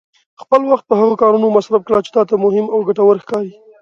خپل 0.41 0.61
وخت 0.71 0.85
په 0.87 0.95
هغه 1.01 1.15
کارونو 1.21 1.53
مصرف 1.57 1.81
کړه 1.87 1.99
چې 2.05 2.11
تا 2.15 2.21
ته 2.29 2.35
مهم 2.45 2.65
او 2.73 2.79
ګټور 2.87 3.15
ښکاري. 3.23 3.51